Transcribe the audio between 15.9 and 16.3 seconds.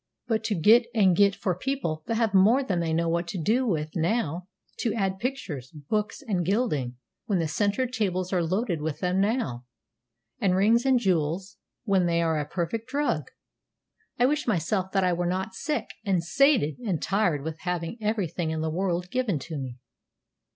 and